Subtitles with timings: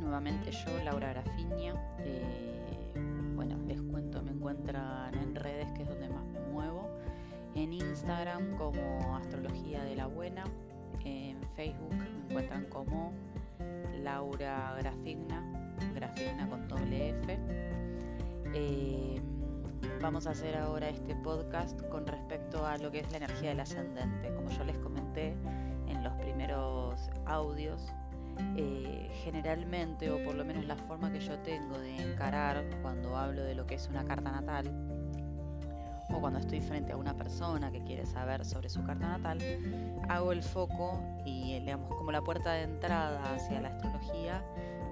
[0.00, 1.74] Nuevamente yo, Laura Grafiña.
[2.00, 2.92] Eh,
[3.34, 6.88] bueno, les cuento, me encuentran en redes, que es donde más me muevo.
[7.54, 10.44] En Instagram como Astrología de la Buena.
[11.04, 13.12] En Facebook me encuentran como
[14.02, 15.42] Laura Grafigna,
[15.94, 17.38] Grafigna con doble F.
[18.54, 19.20] Eh,
[20.00, 23.60] vamos a hacer ahora este podcast con respecto a lo que es la energía del
[23.60, 24.34] ascendente.
[24.34, 25.34] Como yo les comenté
[25.86, 27.92] en los primeros audios,
[28.56, 33.42] eh, generalmente, o por lo menos la forma que yo tengo de encarar cuando hablo
[33.42, 34.70] de lo que es una carta natal,
[36.10, 39.38] o cuando estoy frente a una persona que quiere saber sobre su carta natal,
[40.08, 44.44] hago el foco y digamos como la puerta de entrada hacia la astrología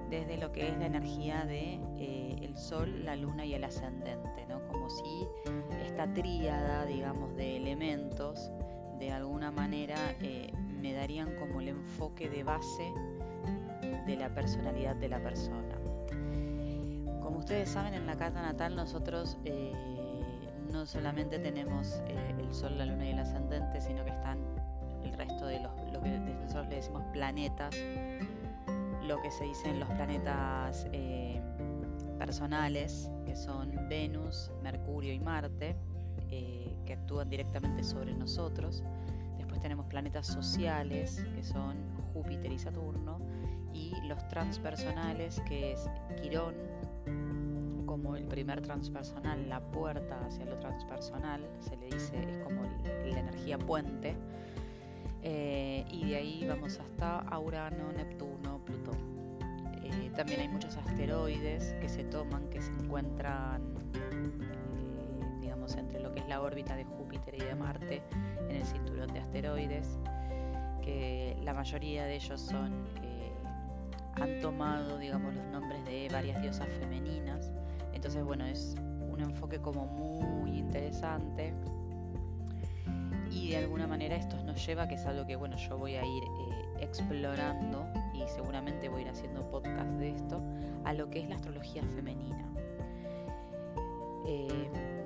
[0.09, 4.47] desde lo que es la energía de eh, el sol, la luna y el ascendente,
[4.49, 4.67] ¿no?
[4.67, 5.29] Como si
[5.85, 8.51] esta tríada, digamos, de elementos
[8.99, 12.93] de alguna manera eh, me darían como el enfoque de base
[14.07, 15.77] de la personalidad de la persona.
[17.21, 19.73] Como ustedes saben, en la carta natal nosotros eh,
[20.73, 24.39] no solamente tenemos eh, el Sol, la Luna y el ascendente, sino que están
[25.05, 27.75] el resto de los, lo que nosotros le decimos planetas,
[29.07, 31.41] lo que se dicen los planetas eh,
[32.19, 35.77] personales, que son Venus, Mercurio y Marte,
[36.29, 38.83] que actúan directamente sobre nosotros.
[39.39, 41.77] Después tenemos planetas sociales, que son
[42.13, 43.21] Júpiter y Saturno,
[43.73, 45.89] y los transpersonales, que es
[46.21, 46.55] Quirón,
[47.87, 53.19] como el primer transpersonal, la puerta hacia lo transpersonal, se le dice, es como la
[53.19, 54.15] energía puente.
[55.23, 58.97] Eh, y de ahí vamos hasta Urano, Neptuno, Plutón.
[59.83, 63.63] Eh, también hay muchos asteroides que se toman, que se encuentran,
[63.95, 68.03] eh, digamos, entre lo que es la órbita de Júpiter y de Marte,
[68.49, 69.99] en el cinturón de asteroides,
[70.83, 72.85] que la mayoría de ellos son
[74.21, 77.51] han tomado, digamos, los nombres de varias diosas femeninas.
[77.93, 78.77] Entonces, bueno, es
[79.11, 81.53] un enfoque como muy interesante.
[83.31, 86.05] Y de alguna manera esto nos lleva, que es algo que, bueno, yo voy a
[86.05, 90.43] ir eh, explorando y seguramente voy a ir haciendo podcast de esto,
[90.85, 92.45] a lo que es la astrología femenina.
[94.27, 95.00] Eh,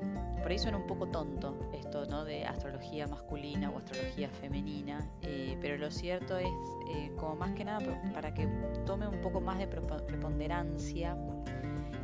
[0.44, 2.22] por ahí suena un poco tonto esto ¿no?
[2.26, 6.50] de astrología masculina o astrología femenina, eh, pero lo cierto es,
[6.94, 7.80] eh, como más que nada,
[8.12, 8.46] para que
[8.84, 11.16] tome un poco más de preponderancia,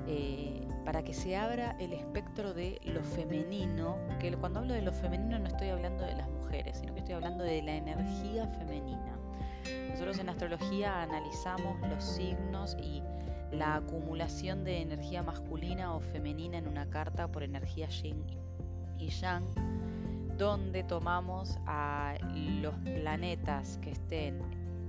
[0.07, 4.93] eh, para que se abra el espectro de lo femenino, que cuando hablo de lo
[4.95, 9.19] femenino no estoy hablando de las mujeres, sino que estoy hablando de la energía femenina.
[9.91, 13.03] Nosotros en astrología analizamos los signos y
[13.53, 18.25] la acumulación de energía masculina o femenina en una carta por energía yin
[18.99, 19.45] y yang,
[20.37, 22.15] donde tomamos a
[22.63, 24.41] los planetas que estén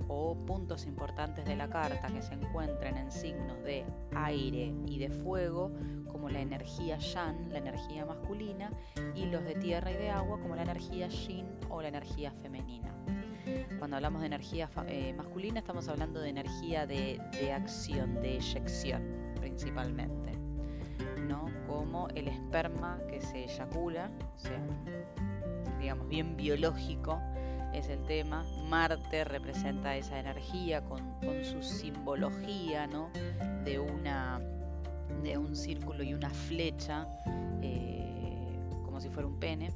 [0.08, 3.84] o puntos importantes de la carta que se encuentren en signos de
[4.14, 5.72] aire y de fuego,
[6.10, 8.70] como la energía yang, la energía masculina,
[9.14, 12.94] y los de tierra y de agua, como la energía yin o la energía femenina.
[13.78, 17.20] Cuando hablamos de energía eh, masculina estamos hablando de energía de,
[17.54, 19.02] acción, de eyección
[19.40, 20.38] principalmente,
[21.26, 21.46] ¿no?
[21.66, 24.10] Como el esperma que se eyacula,
[25.80, 27.20] digamos bien biológico
[27.72, 28.44] es el tema.
[28.68, 31.02] Marte representa esa energía con,
[31.42, 33.10] su simbología, ¿no?
[33.64, 34.40] De una
[35.22, 37.06] de un círculo y una flecha,
[37.60, 39.72] eh, como si fuera un pene.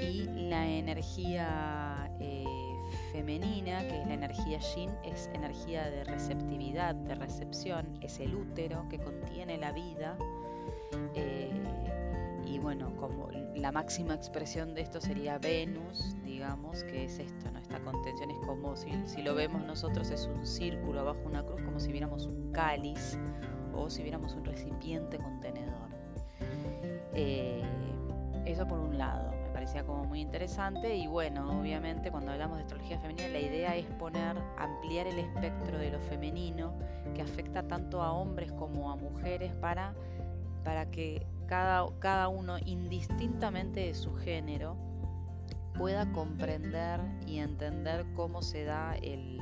[0.00, 1.89] Y la energía
[3.12, 8.86] femenina, que es la energía yin, es energía de receptividad, de recepción, es el útero
[8.88, 10.16] que contiene la vida.
[11.14, 11.50] Eh,
[12.46, 17.58] y bueno, como la máxima expresión de esto sería Venus, digamos, que es esto, ¿no?
[17.58, 21.60] Esta contención es como si, si lo vemos nosotros es un círculo abajo una cruz,
[21.62, 23.18] como si viéramos un cáliz
[23.74, 25.90] o si viéramos un recipiente contenedor.
[27.14, 27.62] Eh,
[28.46, 29.29] eso por un lado
[29.70, 33.86] parecía como muy interesante y bueno, obviamente cuando hablamos de astrología femenina la idea es
[33.86, 36.74] poner, ampliar el espectro de lo femenino
[37.14, 39.94] que afecta tanto a hombres como a mujeres para,
[40.64, 44.76] para que cada, cada uno indistintamente de su género
[45.78, 49.40] pueda comprender y entender cómo se da el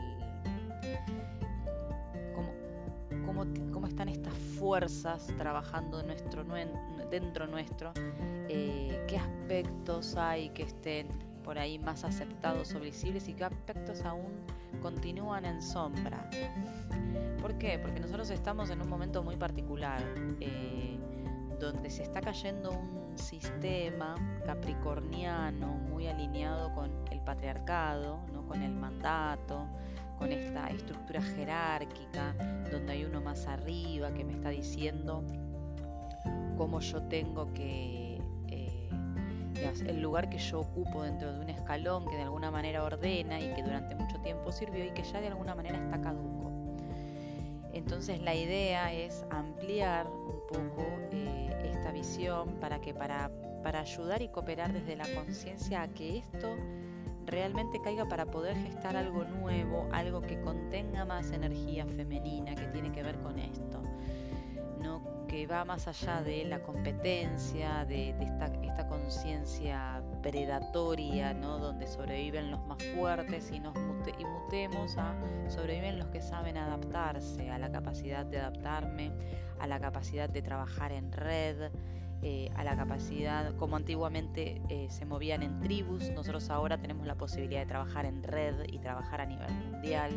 [3.28, 7.92] cómo, están estas fuerzas trabajando dentro nuestro
[8.48, 11.08] eh, qué aspectos hay que estén
[11.44, 14.32] por ahí más aceptados o visibles y qué aspectos aún
[14.80, 16.28] continúan en sombra.
[17.40, 17.78] ¿Por qué?
[17.78, 20.02] Porque nosotros estamos en un momento muy particular,
[20.40, 20.98] eh,
[21.60, 24.14] donde se está cayendo un sistema
[24.46, 28.46] capricorniano muy alineado con el patriarcado, ¿no?
[28.46, 29.66] con el mandato,
[30.18, 32.34] con esta estructura jerárquica,
[32.70, 35.24] donde hay uno más arriba que me está diciendo
[36.56, 38.90] cómo yo tengo que, eh,
[39.86, 43.54] el lugar que yo ocupo dentro de un escalón que de alguna manera ordena y
[43.54, 46.48] que durante mucho tiempo sirvió y que ya de alguna manera está caduco.
[47.72, 53.30] Entonces la idea es ampliar un poco eh, esta visión para que para,
[53.62, 56.56] para ayudar y cooperar desde la conciencia a que esto
[57.28, 62.90] realmente caiga para poder gestar algo nuevo, algo que contenga más energía femenina que tiene
[62.90, 63.82] que ver con esto,
[64.82, 65.02] ¿no?
[65.28, 71.58] que va más allá de la competencia, de, esta, esta conciencia predatoria, ¿no?
[71.58, 73.76] donde sobreviven los más fuertes y nos
[74.18, 74.96] y mutemos
[75.48, 79.12] sobreviven los que saben adaptarse, a la capacidad de adaptarme,
[79.60, 81.70] a la capacidad de trabajar en red,
[82.22, 87.14] eh, a la capacidad, como antiguamente eh, se movían en tribus, nosotros ahora tenemos la
[87.14, 90.10] posibilidad de trabajar en red y trabajar a nivel mundial.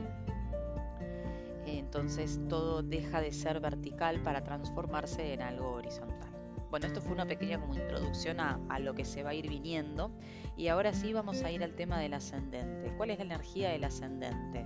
[1.65, 6.29] entonces todo deja de ser vertical para transformarse en algo horizontal.
[6.71, 9.47] Bueno, esto fue una pequeña como introducción a, a, lo que se va a ir
[9.49, 10.09] viniendo
[10.57, 12.93] y ahora sí vamos a ir al tema del ascendente.
[12.97, 14.65] ¿Cuál es la energía del ascendente?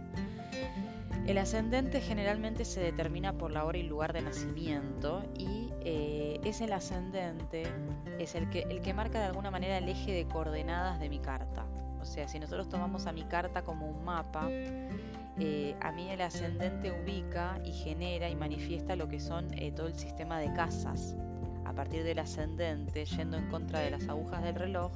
[1.27, 6.61] El ascendente generalmente se determina por la hora y lugar de nacimiento y eh, es
[6.61, 7.63] el ascendente,
[8.19, 11.17] es el que, el que marca de alguna manera el eje de coordenadas de mi
[11.17, 11.65] carta.
[11.99, 16.21] O sea, si nosotros tomamos a mi carta como un mapa, eh, a mí el
[16.21, 21.15] ascendente ubica y genera y manifiesta lo que son eh, todo el sistema de casas.
[21.65, 24.91] A partir del ascendente, yendo en contra de las agujas del reloj,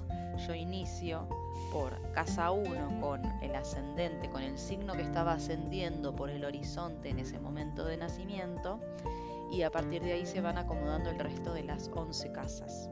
[0.47, 1.27] yo inicio
[1.71, 7.09] por casa 1 con el ascendente, con el signo que estaba ascendiendo por el horizonte
[7.09, 8.79] en ese momento de nacimiento
[9.51, 12.89] y a partir de ahí se van acomodando el resto de las 11 casas.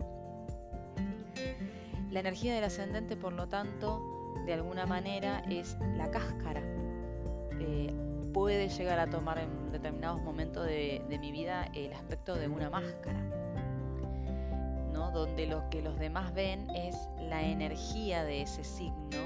[2.12, 6.62] La energía del ascendente, por lo tanto, de alguna manera es la cáscara.
[7.60, 7.94] Eh,
[8.34, 13.47] puede llegar a tomar en determinados momentos de mi vida el aspecto de una máscara
[14.98, 19.18] donde lo que los demás ven es la energía de ese signo,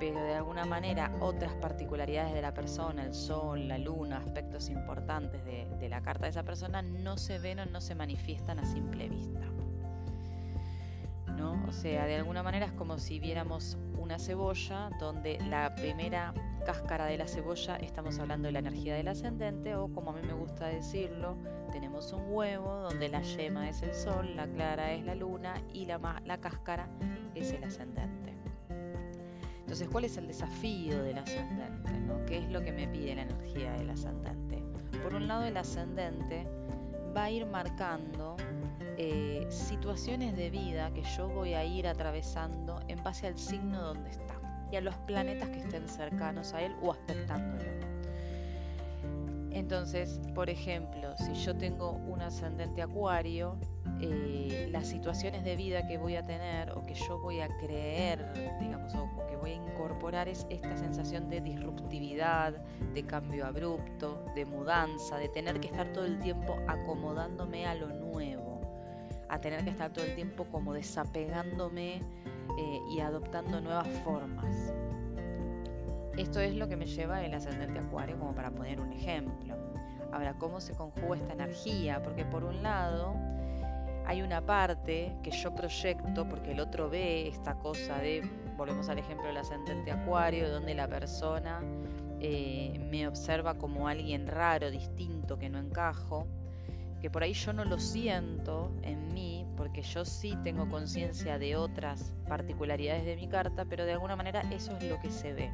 [0.00, 5.44] pero de alguna manera otras particularidades de la persona, el sol, la luna, aspectos importantes
[5.44, 9.08] de, la carta de esa persona, no se ven o no se manifiestan a simple
[9.08, 9.55] vista.
[11.68, 16.32] O sea, de alguna manera es como si viéramos una cebolla donde la primera
[16.64, 20.20] cáscara de la cebolla estamos hablando de la energía del ascendente o como a mí
[20.26, 21.36] me gusta decirlo,
[21.72, 25.86] tenemos un huevo donde la yema es el sol, la clara es la luna y
[25.86, 26.88] la, la cáscara
[27.34, 28.34] es el ascendente.
[29.60, 31.90] Entonces, ¿cuál es el desafío del ascendente?
[32.26, 34.62] ¿Qué es lo que me pide la energía del ascendente?
[35.02, 36.46] Por un lado, el ascendente
[37.16, 38.36] va a ir marcando
[38.96, 44.10] eh, situaciones de vida que yo voy a ir atravesando en base al signo donde
[44.10, 44.34] está
[44.70, 47.96] y a los planetas que estén cercanos a él o aspectándolo.
[49.56, 53.56] Entonces, por ejemplo, si yo tengo un ascendente acuario,
[54.02, 58.30] eh, las situaciones de vida que voy a tener o que yo voy a creer,
[58.60, 62.52] digamos, o, que voy a incorporar es esta sensación de disruptividad,
[62.92, 67.88] de cambio abrupto, de mudanza, de tener que estar todo el tiempo acomodándome a lo
[67.88, 68.45] nuevo,
[69.28, 71.96] a tener que estar todo el tiempo como desapegándome
[72.58, 74.72] eh, y adoptando nuevas formas.
[76.16, 79.54] Esto es lo que me lleva el ascendente acuario como para poner un ejemplo.
[80.12, 82.02] Ahora, ¿cómo se conjuga esta energía?
[82.02, 83.14] Porque por un lado
[84.06, 88.22] hay una parte que yo proyecto porque el otro ve esta cosa de,
[88.56, 91.60] volvemos al ejemplo del ascendente acuario, donde la persona
[92.20, 96.26] eh, me observa como alguien raro, distinto, que no encajo,
[97.00, 101.56] que por ahí yo no lo siento en mí, porque yo sí tengo conciencia de
[101.56, 105.50] otras particularidades de mi carta, pero de alguna manera eso es lo que se ve.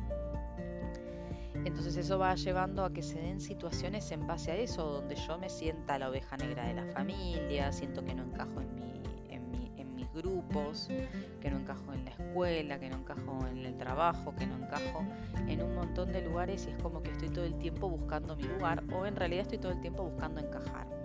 [1.65, 5.39] Entonces eso va llevando a que se den situaciones en base a eso, donde yo
[5.39, 10.13] me sienta la oveja negra de la familia, siento que no encajo en, mi, mis
[10.13, 10.89] grupos,
[11.41, 15.05] que no encajo en la escuela, que no encajo en el trabajo, que no encajo
[15.47, 18.45] en un montón de lugares y es como que estoy todo el tiempo buscando mi
[18.45, 21.02] lugar o en realidad estoy todo el tiempo buscando encajar.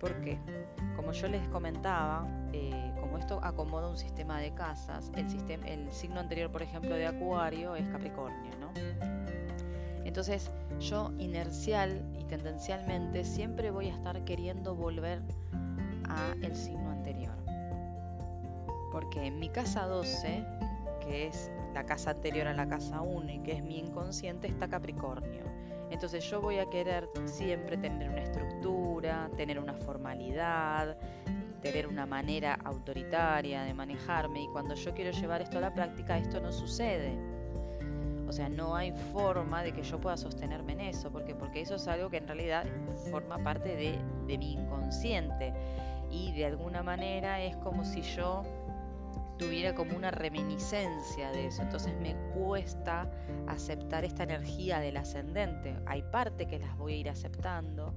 [0.00, 0.38] ¿Por qué?
[0.96, 5.92] Como yo les comentaba, eh, como esto acomoda un sistema de casas, el, sistema, el
[5.92, 8.72] signo anterior, por ejemplo, de Acuario es Capricornio, ¿no?
[10.04, 15.20] Entonces yo inercial y tendencialmente siempre voy a estar queriendo volver
[16.08, 17.36] a el signo anterior.
[18.90, 20.44] Porque en mi casa 12,
[21.00, 24.66] que es la casa anterior a la casa 1 y que es mi inconsciente, está
[24.66, 25.44] Capricornio.
[25.90, 28.49] Entonces yo voy a querer siempre tener una estructura,
[29.36, 30.96] tener una formalidad,
[31.62, 36.18] tener una manera autoritaria de manejarme y cuando yo quiero llevar esto a la práctica
[36.18, 37.16] esto no sucede.
[38.28, 41.10] O sea, no hay forma de que yo pueda sostenerme en eso.
[41.10, 42.64] ¿Por Porque eso es algo que en realidad
[43.10, 45.52] forma parte de, de mi inconsciente.
[46.12, 48.44] Y de alguna manera es como si yo
[49.36, 51.62] tuviera como una reminiscencia de eso.
[51.62, 53.10] Entonces me cuesta
[53.48, 55.76] aceptar esta energía del ascendente.
[55.86, 57.94] Hay partes que las voy a ir aceptando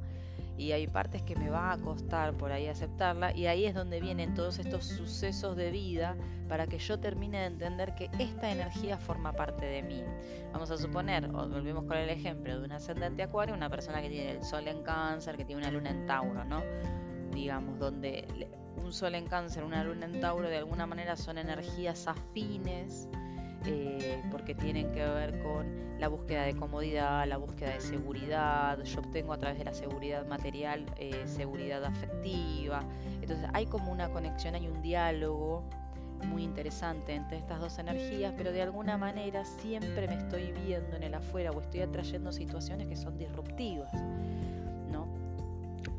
[0.57, 3.99] y hay partes que me va a costar por ahí aceptarla y ahí es donde
[3.99, 6.15] vienen todos estos sucesos de vida
[6.47, 10.03] para que yo termine de entender que esta energía forma parte de mí.
[10.51, 14.31] Vamos a suponer, volvemos con el ejemplo de un ascendente acuario, una persona que tiene
[14.31, 16.61] el sol en cáncer, que tiene una luna en Tauro, ¿no?
[17.33, 18.27] Digamos, donde
[18.77, 23.09] un sol en cáncer, una luna en Tauro, de alguna manera son energías afines
[23.65, 28.83] eh, porque tienen que ver con la búsqueda de comodidad, la búsqueda de seguridad.
[28.83, 32.83] Yo obtengo a través de la seguridad material eh, seguridad afectiva.
[33.21, 35.63] Entonces hay como una conexión, hay un diálogo
[36.25, 41.03] muy interesante entre estas dos energías, pero de alguna manera siempre me estoy viendo en
[41.03, 43.91] el afuera o estoy atrayendo situaciones que son disruptivas.
[44.91, 45.07] ¿no?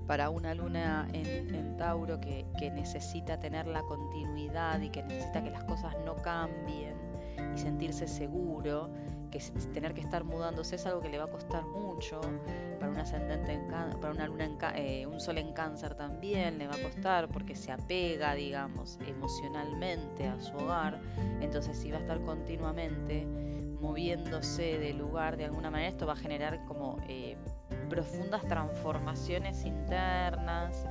[0.07, 5.51] Para una luna en, Tauro que, que necesita tener la continuidad y que necesita que
[5.51, 6.94] las cosas no cambien,
[7.55, 8.91] y sentirse seguro,
[9.31, 9.41] que
[9.73, 12.21] tener que estar mudándose es algo que le va a costar mucho,
[12.79, 16.69] para un ascendente en para una luna en eh, un sol en cáncer también le
[16.69, 21.01] va a costar porque se apega, digamos, emocionalmente a su hogar,
[21.41, 23.27] entonces si va a estar continuamente
[23.81, 27.37] moviéndose de lugar de alguna manera, esto va a generar como eh,
[27.89, 30.87] profundas transformaciones internas,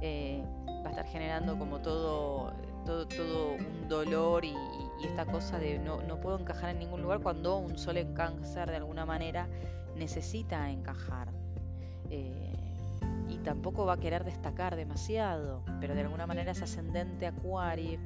[0.00, 2.52] eh, va a estar generando como todo,
[2.84, 4.54] todo, todo un dolor y,
[5.00, 8.14] y esta cosa de no, no puedo encajar en ningún lugar cuando un sol en
[8.14, 9.48] cáncer de alguna manera
[9.96, 11.28] necesita encajar.
[12.10, 12.52] Eh,
[13.28, 17.98] y tampoco va a querer destacar demasiado, pero de alguna manera ese ascendente acuario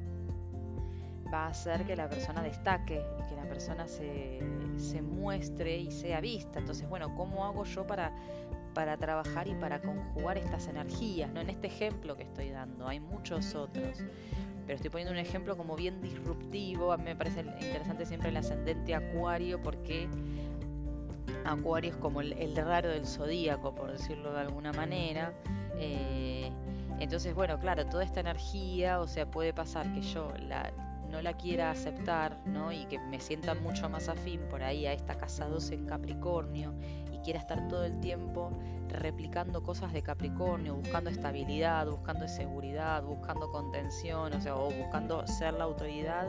[1.31, 4.39] va a hacer que la persona destaque que la persona se,
[4.77, 6.59] se muestre y sea vista.
[6.59, 8.11] Entonces, bueno, ¿cómo hago yo para,
[8.73, 11.31] para trabajar y para conjugar estas energías?
[11.31, 11.39] ¿no?
[11.41, 14.03] En este ejemplo que estoy dando, hay muchos otros
[14.65, 16.91] pero estoy poniendo un ejemplo como bien disruptivo.
[16.91, 20.07] A mí me parece interesante siempre el ascendente Acuario porque
[21.45, 25.33] Acuario es como el, raro del zodíaco, por decirlo de alguna manera.
[25.77, 26.51] Eh,
[26.99, 30.71] entonces, bueno, claro, toda esta energía, o sea, puede pasar que yo la,
[31.09, 32.71] no la quiera aceptar, ¿no?
[32.71, 36.73] Y que me sienta mucho más afín por ahí a esta casa 12 en Capricornio
[37.21, 38.51] quiera estar todo el tiempo
[38.89, 45.53] replicando cosas de Capricornio, buscando estabilidad, buscando seguridad, buscando contención, o sea, o buscando ser
[45.53, 46.27] la autoridad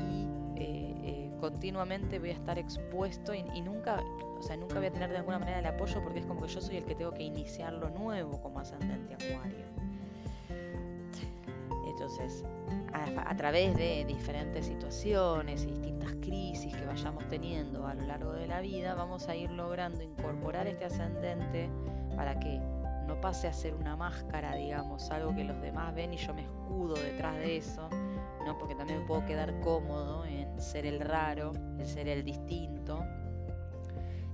[0.00, 4.02] y eh, eh, continuamente voy a estar expuesto y, y, nunca,
[4.38, 6.48] o sea, nunca voy a tener de alguna manera el apoyo porque es como que
[6.48, 9.66] yo soy el que tengo que iniciar lo nuevo como ascendente acuario.
[12.00, 12.44] Entonces,
[12.92, 18.46] a, través de diferentes situaciones y distintas crisis que vayamos teniendo a lo largo de
[18.46, 21.68] la vida, vamos a ir logrando incorporar este ascendente
[22.14, 22.60] para que
[23.08, 26.42] no pase a ser una máscara, digamos, algo que los demás ven y yo me
[26.42, 27.88] escudo detrás de eso,
[28.46, 28.56] ¿no?
[28.58, 33.04] porque también puedo quedar cómodo en ser el raro, en ser el distinto.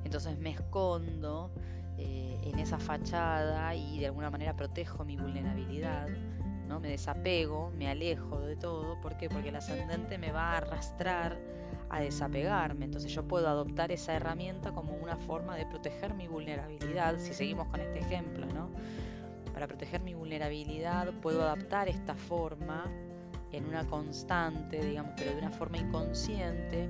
[0.04, 1.50] Entonces me escondo
[1.96, 6.08] eh, en esa fachada y de alguna manera protejo mi vulnerabilidad.
[6.68, 6.80] ¿No?
[6.80, 9.00] Me desapego, me alejo de todo.
[9.00, 9.28] ¿Por qué?
[9.28, 11.38] Porque el ascendente me va a arrastrar
[11.90, 12.84] a desapegarme.
[12.84, 17.68] Entonces yo puedo adoptar esa herramienta como una forma de proteger mi vulnerabilidad, si seguimos
[17.68, 18.70] con este ejemplo, ¿no?
[19.52, 22.90] Para proteger mi vulnerabilidad puedo adaptar esta forma
[23.52, 26.88] en una constante, digamos, pero de una forma inconsciente,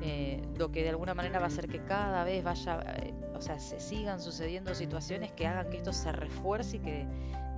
[0.00, 3.40] eh, lo que de alguna manera va a hacer que cada vez vaya, eh, o
[3.40, 7.06] sea, se sigan sucediendo situaciones que hagan que esto se refuerce y que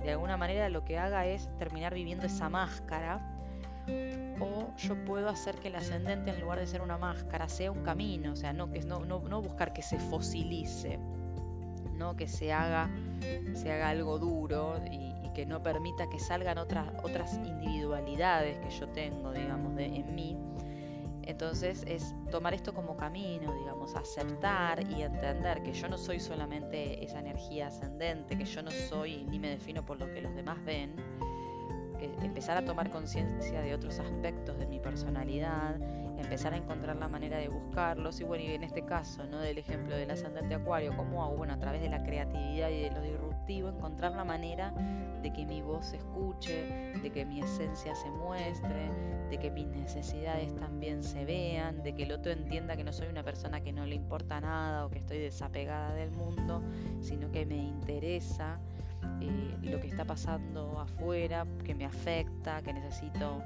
[0.05, 3.31] de alguna manera lo que haga es terminar viviendo esa máscara.
[4.39, 7.83] O yo puedo hacer que el ascendente en lugar de ser una máscara sea un
[7.83, 10.99] camino, o sea, no, que, no, no, buscar que se fosilice,
[11.93, 12.89] no que se haga,
[13.53, 18.87] se haga algo duro y, que no permita que salgan otras, otras individualidades que yo
[18.87, 20.37] tengo, digamos, de, en mí,
[21.25, 27.03] entonces es tomar esto como camino, digamos, aceptar y entender que yo no soy solamente
[27.03, 30.63] esa energía ascendente, que yo no soy ni me defino por lo que los demás
[30.63, 30.95] ven,
[31.97, 35.79] que empezar a tomar conciencia de otros aspectos de mi personalidad,
[36.19, 39.39] empezar a encontrar la manera de buscarlos y bueno, y en este caso, ¿no?
[39.39, 41.37] del ejemplo del ascendente acuario, ¿cómo hago?
[41.37, 44.71] Bueno, a través de la creatividad y de lo disruptivo, encontrar la manera
[45.21, 48.89] de que mi voz se escuche, de que mi esencia se muestre,
[49.29, 53.07] de que mis necesidades también se vean, de que el otro entienda que no soy
[53.07, 56.61] una persona que no le importa nada o que estoy desapegada del mundo,
[57.01, 58.59] sino que me interesa
[59.21, 63.41] eh, lo que está pasando afuera, que me afecta, que necesito,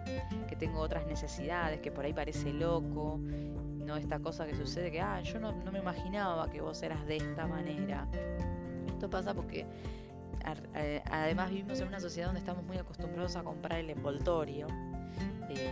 [0.47, 5.01] que tengo otras necesidades, que por ahí parece loco, no esta cosa que sucede que,
[5.01, 8.07] ah, yo no, no me imaginaba que vos eras de esta manera.
[8.99, 9.65] Esto pasa porque
[10.75, 14.67] eh, además vivimos en una sociedad donde estamos muy acostumbrados a comprar el envoltorio.
[15.49, 15.71] Eh,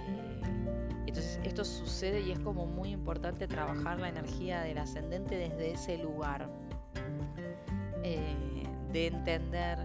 [1.05, 5.97] entonces esto sucede y es como muy importante trabajar la energía del ascendente desde ese
[5.97, 6.49] lugar.
[8.03, 9.77] Eh, de entender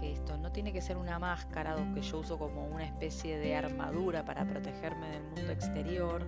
[0.00, 3.54] que esto no tiene que ser una máscara que yo uso como una especie de
[3.54, 6.26] armadura para protegerme del mundo exterior,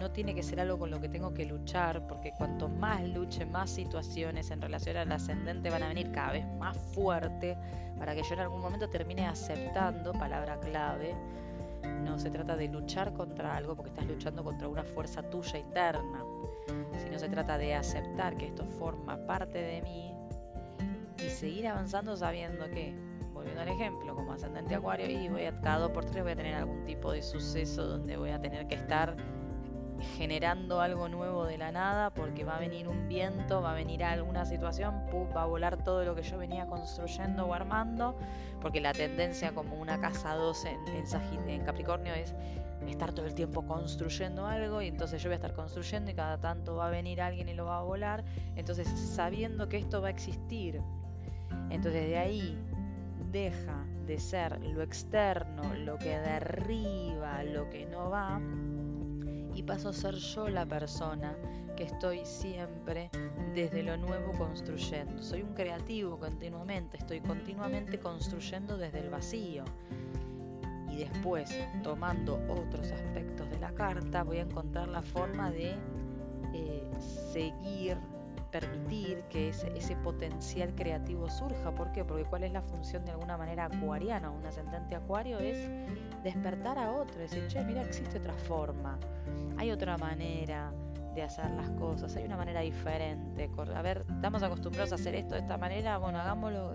[0.00, 3.44] no tiene que ser algo con lo que tengo que luchar, porque cuanto más luche,
[3.44, 7.56] más situaciones en relación al ascendente van a venir cada vez más fuerte
[7.98, 11.14] para que yo en algún momento termine aceptando, palabra clave,
[12.02, 16.24] no se trata de luchar contra algo porque estás luchando contra una fuerza tuya interna,
[17.04, 20.14] sino se trata de aceptar que esto forma parte de mí
[21.18, 22.94] y seguir avanzando sabiendo que,
[23.34, 26.36] volviendo al ejemplo, como ascendente acuario, y voy a cada dos por tres voy a
[26.36, 29.14] tener algún tipo de suceso donde voy a tener que estar
[30.16, 34.04] generando algo nuevo de la nada porque va a venir un viento, va a venir
[34.04, 34.94] alguna situación,
[35.36, 38.16] va a volar todo lo que yo venía construyendo o armando,
[38.60, 42.34] porque la tendencia como una casa 2 en, en Capricornio es
[42.88, 46.38] estar todo el tiempo construyendo algo y entonces yo voy a estar construyendo y cada
[46.38, 48.24] tanto va a venir alguien y lo va a volar,
[48.56, 50.80] entonces sabiendo que esto va a existir,
[51.70, 52.58] entonces de ahí
[53.30, 58.40] deja de ser lo externo, lo que derriba, lo que no va,
[59.54, 61.36] y paso a ser yo la persona
[61.76, 63.10] que estoy siempre
[63.54, 65.22] desde lo nuevo construyendo.
[65.22, 69.64] Soy un creativo continuamente, estoy continuamente construyendo desde el vacío.
[70.90, 75.74] Y después, tomando otros aspectos de la carta, voy a encontrar la forma de
[76.52, 76.90] eh,
[77.32, 77.96] seguir
[78.50, 81.74] permitir que ese, ese, potencial creativo surja.
[81.74, 82.04] ¿Por qué?
[82.04, 85.68] Porque cuál es la función de alguna manera acuariana, un ascendente acuario es
[86.22, 88.98] despertar a otro, decir, che, mira, existe otra forma,
[89.56, 90.72] hay otra manera
[91.14, 93.50] de hacer las cosas, hay una manera diferente.
[93.74, 96.74] A ver, estamos acostumbrados a hacer esto de esta manera, bueno, hagámoslo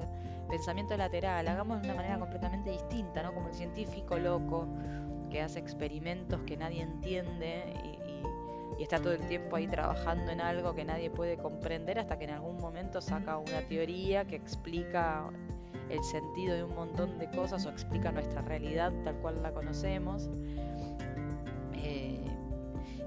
[0.50, 3.34] pensamiento lateral, hagámoslo de una manera completamente distinta, ¿no?
[3.34, 4.68] Como el científico loco
[5.30, 7.95] que hace experimentos que nadie entiende y,
[8.78, 12.26] y está todo el tiempo ahí trabajando en algo que nadie puede comprender hasta que
[12.26, 15.30] en algún momento saca una teoría que explica
[15.90, 20.30] el sentido de un montón de cosas o explica nuestra realidad tal cual la conocemos.
[21.74, 22.26] Eh,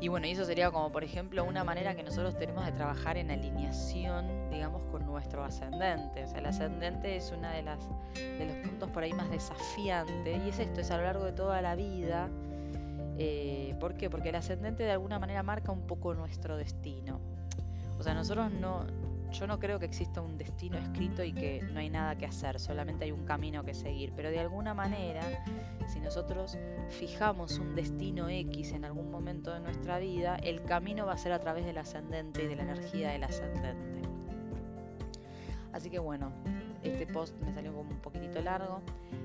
[0.00, 3.33] y bueno, eso sería como, por ejemplo, una manera que nosotros tenemos de trabajar en
[3.33, 6.22] alineación, digamos, con nuestro ascendente.
[6.22, 7.81] O sea, el ascendente es uno de, las,
[8.14, 10.40] de los puntos por ahí más desafiantes.
[10.44, 12.28] Y es esto, es a lo largo de toda la vida.
[13.18, 14.09] Eh, ¿Por qué?
[14.09, 17.20] Porque el ascendente de alguna manera marca un poco nuestro destino.
[17.98, 18.87] O sea, nosotros no,
[19.33, 22.59] yo no creo que exista un destino escrito y que no hay nada que hacer,
[22.61, 24.12] solamente hay un camino que seguir.
[24.14, 25.22] Pero de alguna manera,
[25.87, 26.57] si nosotros
[26.88, 31.33] fijamos un destino X en algún momento de nuestra vida, el camino va a ser
[31.33, 34.02] a través del ascendente y de la energía del ascendente.
[35.72, 36.33] Así que bueno,
[36.83, 38.81] este post me salió como un poquitito largo.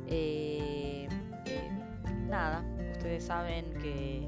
[0.08, 1.08] Eh,
[1.46, 1.72] eh,
[2.30, 4.28] nada, ustedes saben que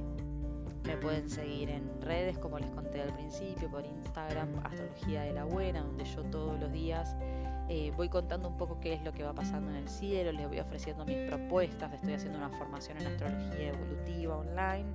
[0.85, 5.43] me pueden seguir en redes, como les conté al principio, por Instagram, Astrología de la
[5.43, 7.15] Buena, donde yo todos los días
[7.69, 10.47] eh, voy contando un poco qué es lo que va pasando en el cielo, les
[10.47, 14.85] voy ofreciendo mis propuestas, estoy haciendo una formación en astrología evolutiva online,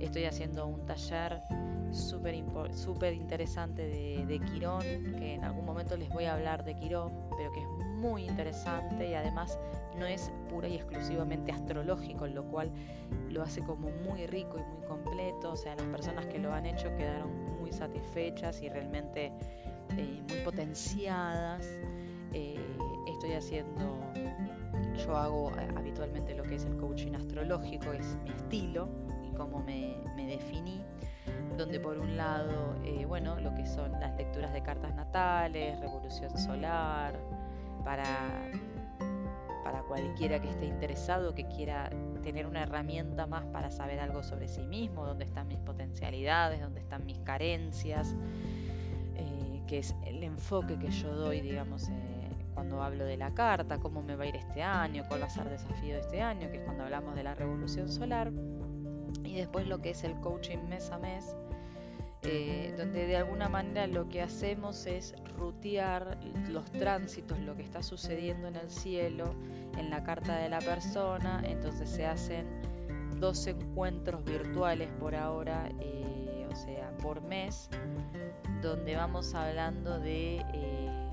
[0.00, 1.40] estoy haciendo un taller
[1.92, 7.12] súper interesante de, de Quirón, que en algún momento les voy a hablar de Quirón,
[7.38, 7.66] pero que es
[8.04, 9.58] muy interesante y además
[9.98, 12.70] no es pura y exclusivamente astrológico, lo cual
[13.30, 15.52] lo hace como muy rico y muy completo.
[15.52, 19.32] O sea, las personas que lo han hecho quedaron muy satisfechas y realmente
[19.96, 21.66] eh, muy potenciadas.
[22.34, 22.58] Eh,
[23.06, 23.98] estoy haciendo,
[25.02, 28.88] yo hago eh, habitualmente lo que es el coaching astrológico, es mi estilo
[29.24, 30.84] y cómo me, me definí
[31.56, 32.74] donde por un lado,
[33.06, 37.16] bueno, lo que son las lecturas de cartas natales, revolución solar,
[37.84, 38.04] para,
[39.62, 41.90] para cualquiera que esté interesado, que quiera
[42.22, 46.80] tener una herramienta más para saber algo sobre sí mismo, dónde están mis potencialidades, dónde
[46.80, 48.16] están mis carencias,
[49.16, 52.14] eh, que es el enfoque que yo doy, digamos, eh,
[52.54, 55.30] cuando hablo de la carta, cómo me va a ir este año, cuál va a
[55.30, 58.32] ser el desafío de este año, que es cuando hablamos de la revolución solar,
[59.24, 61.36] y después lo que es el coaching mes a mes,
[62.24, 67.82] eh, donde de alguna manera lo que hacemos es rutear los tránsitos, lo que está
[67.82, 69.34] sucediendo en el cielo,
[69.78, 72.46] en la carta de la persona, entonces se hacen
[73.20, 77.68] dos encuentros virtuales por ahora, eh, o sea, por mes,
[78.62, 81.10] donde vamos hablando de, eh,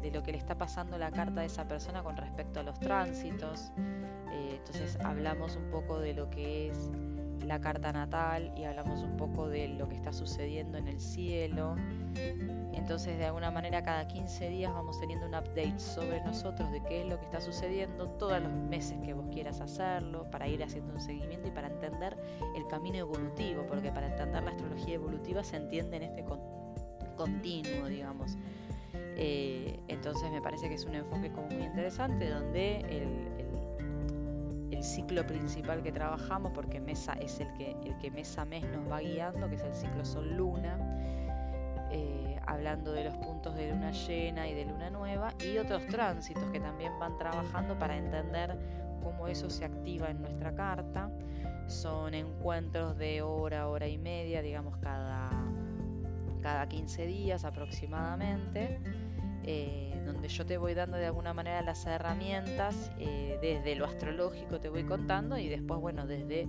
[0.00, 2.78] de lo que le está pasando la carta de esa persona con respecto a los
[2.80, 3.72] tránsitos.
[4.66, 6.90] Entonces hablamos un poco de lo que es
[7.44, 11.76] la carta natal y hablamos un poco de lo que está sucediendo en el cielo.
[12.72, 17.02] Entonces, de alguna manera, cada 15 días vamos teniendo un update sobre nosotros de qué
[17.02, 20.94] es lo que está sucediendo todos los meses que vos quieras hacerlo, para ir haciendo
[20.94, 22.16] un seguimiento y para entender
[22.54, 26.24] el camino evolutivo, porque para entender la astrología evolutiva se entiende en este
[27.16, 28.36] continuo, digamos.
[29.18, 33.36] Eh, entonces me parece que es un enfoque como muy interesante donde el
[34.86, 38.90] ciclo principal que trabajamos, porque Mesa es el que, el que mes a mes nos
[38.90, 40.78] va guiando, que es el ciclo Sol-Luna,
[41.90, 46.44] eh, hablando de los puntos de luna llena y de luna nueva, y otros tránsitos
[46.50, 48.56] que también van trabajando para entender
[49.02, 51.10] cómo eso se activa en nuestra carta.
[51.66, 55.30] Son encuentros de hora, hora y media, digamos, cada,
[56.40, 58.80] cada 15 días aproximadamente.
[59.42, 64.60] Eh, donde yo te voy dando de alguna manera las herramientas, eh, desde lo astrológico
[64.60, 66.46] te voy contando y después, bueno, desde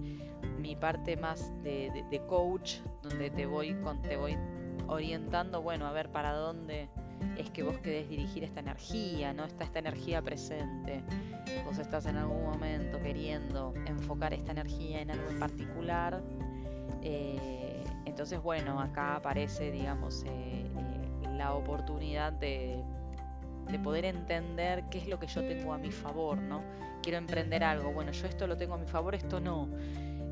[0.60, 4.38] mi parte más de, coach, donde te voy, con, te voy
[4.88, 6.90] orientando, bueno, a ver para dónde
[7.38, 9.46] es que vos querés dirigir esta energía, ¿no?
[9.46, 11.04] Está esta energía presente.
[11.66, 16.22] Vos estás en algún momento queriendo enfocar esta energía en algo en particular.
[17.02, 20.26] Eh, entonces, bueno, acá aparece, digamos,
[21.38, 22.84] la oportunidad de,
[23.78, 26.62] poder entender qué es lo que yo tengo a mi favor, ¿no?
[27.04, 29.70] Quiero emprender algo, bueno, yo esto lo tengo a mi favor, esto no.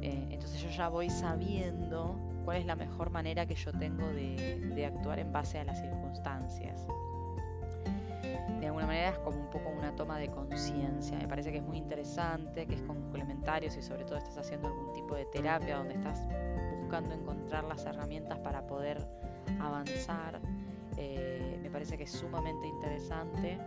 [0.01, 4.85] Eh, entonces yo ya voy sabiendo cuál es la mejor manera que yo tengo de,
[4.85, 6.87] actuar en base a las circunstancias.
[8.59, 11.17] De alguna manera es como un poco una toma de conciencia.
[11.17, 14.93] Me parece que es muy interesante, que es complementario si sobre todo estás haciendo algún
[14.93, 16.19] tipo de terapia donde estás
[16.79, 19.05] buscando encontrar las herramientas para poder
[19.59, 20.39] avanzar
[20.97, 21.24] eh,
[21.75, 23.59] parece que es sumamente interesante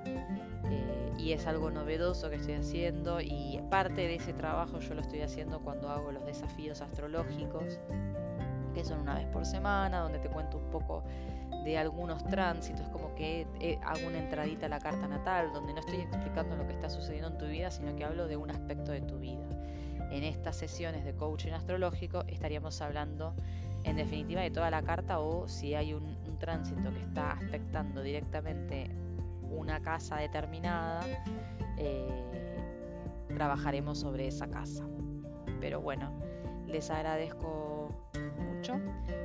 [0.71, 5.03] eh, y es algo novedoso que estoy haciendo y parte de ese trabajo yo lo
[5.03, 7.79] estoy haciendo cuando hago los desafíos astrológicos
[8.73, 11.05] que son una vez por semana donde te cuento un poco
[11.67, 15.81] de algunos tránsitos como que eh, hago una entradita a la carta natal donde no
[15.81, 18.91] estoy explicando lo que está sucediendo en tu vida sino que hablo de un aspecto
[18.91, 19.45] de tu vida.
[20.11, 23.35] En estas sesiones de coaching astrológico estaríamos hablando
[23.89, 28.89] en definitiva de toda la carta o si hay un, tránsito que está afectando directamente
[29.51, 31.05] una casa determinada,
[31.77, 32.07] eh,
[33.35, 34.87] trabajaremos sobre esa casa.
[35.61, 36.13] Pero bueno,
[36.69, 37.91] les agradezco
[38.39, 38.81] mucho.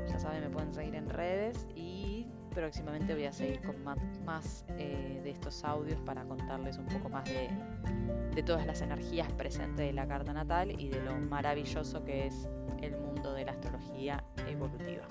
[0.08, 2.23] Ya saben, me pueden seguir en redes y
[2.54, 7.26] próximamente voy a seguir con más, eh, de estos audios para contarles un poco más
[7.26, 7.50] de,
[8.36, 12.48] de todas las energías presentes de la carta natal y de lo maravilloso que es
[12.82, 15.08] el mundo de la astrología evolutiva.